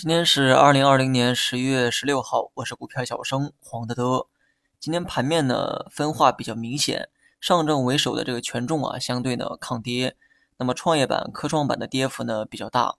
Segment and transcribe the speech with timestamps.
[0.00, 4.28] 今天是二零二零年十月十六号，我是股票小生黄德德。
[4.78, 10.16] 今天盘面呢分化比较明显，上证为首的这个权重啊相对呢抗跌，
[10.56, 12.94] 那么创业板、科创板的跌幅呢比较大。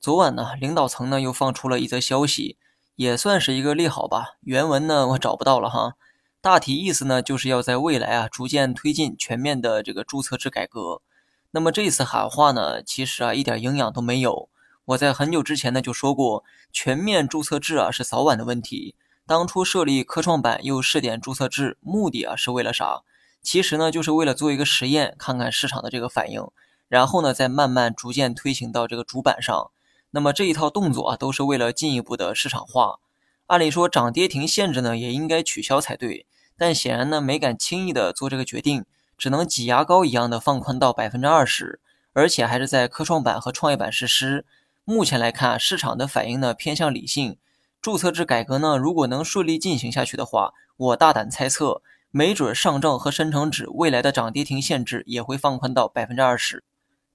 [0.00, 2.56] 昨晚呢领导层呢又放出了一则消息，
[2.94, 4.36] 也算是一个利好吧。
[4.40, 5.96] 原文呢我找不到了哈，
[6.40, 11.02] 大体意思呢就是要在未来啊逐渐推进全面的这个注册制改革。
[11.50, 14.48] 那么这次喊话呢，其实啊一点营养都没有。
[14.86, 18.94] 我在很久之前呢就说过，全面注册制啊是早晚的问题。
[19.26, 23.02] 当初设立科创板又试点注册制，目的啊是为了啥？
[23.42, 26.46] 其实呢就是为了做一个实验，看看市场的这个反应，
[26.88, 29.72] 然后呢再慢慢逐渐推行到这个主板上。
[30.12, 33.00] 那么这一套动作啊都是为了进一步的市场化。
[33.48, 38.84] 按理说涨跌停限制呢也应该取消才对，但显然呢没敢轻易的做这个决定，
[39.18, 41.80] 只能挤牙膏一样的放宽到百分之二十，
[42.12, 44.46] 而且还是在科创板和创业板实施。
[44.88, 47.38] 目前来看，市场的反应呢偏向理性。
[47.82, 56.62] 注册制改革呢，如果能顺利进行下去的话，我大胆猜测，没准上证和深成指未来的涨跌停限制也会放宽到百分之二十。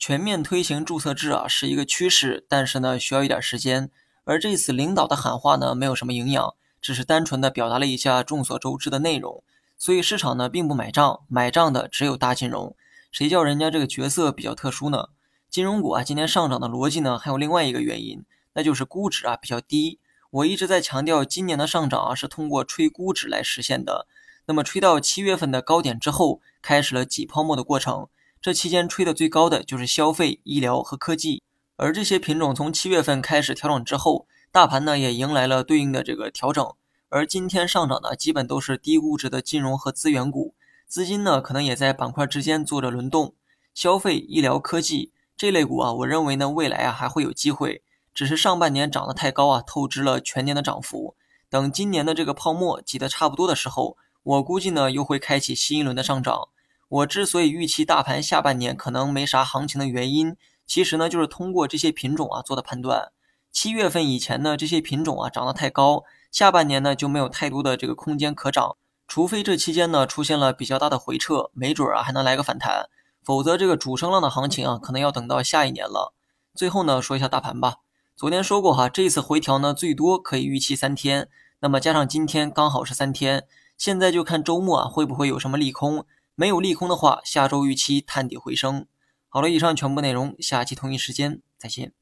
[0.00, 3.88] 全面推行注册制啊，是一个趋势，但是呢，需要一点时间。
[4.24, 9.44] 而这次领导的喊话呢，没有什么营养，只是单纯的表达了一下众所周知的内容，
[9.78, 12.74] 所以市场呢并不买账，买账的只有大金融。
[13.12, 15.10] 谁叫人家这个角色比较特殊呢？
[15.50, 19.98] 金融股啊，今天上涨的逻辑呢，还有另外一个原因，那就是估值啊比较低。
[20.30, 24.06] 我一直在强调，今年的上涨啊是通过吹估值来实现的。
[24.46, 28.06] 那么吹到七月份的高点之后，开始了挤泡沫的过程。
[28.40, 31.42] 这期间吹的最高的就是消费、医疗和科技，
[31.74, 36.64] 而这些品种从七月份开始调整之后，大盘呢也迎来了对应的这个调整。
[37.08, 40.54] 而今天上涨的基本都是低估值的金融和资源股，
[40.86, 43.34] 资金呢可能也在板块之间做着轮动，
[43.74, 45.10] 消费、医疗、科技。
[45.40, 51.16] 这类股啊，我认为呢，未来啊还会有机会，只是上半年涨得太高啊，透支了全年的涨幅。
[51.48, 56.48] 等今年的这个泡沫挤得差不多的时候，我估计呢又会开启新一轮的上涨。
[56.90, 60.36] 我之所以预期大盘下半年可能没啥行情的原因，
[60.66, 63.10] 其实呢就是通过这些品种啊做的判断。
[63.50, 68.76] 七月份以前呢，这些品种啊涨得太高，下半年呢就没有太多的这个空间可涨，
[69.08, 72.90] 除非这期间呢出现了比较大的回撤，没准啊还能来个反弹。
[73.22, 76.14] 否则，这个主升浪的行情啊，可能要等到下一年了。
[76.54, 77.76] 最后呢，说一下大盘吧。
[78.16, 81.28] 昨天说过哈，这次回调呢，最多可以预期三天。
[81.60, 86.04] 那么加上今天刚好是三天，现在就看周末啊会不会有什么利空。
[86.34, 88.86] 没有利空的话，下周预期探底回升。
[89.28, 91.92] 好了，以上全部内容，下期同一时间再见。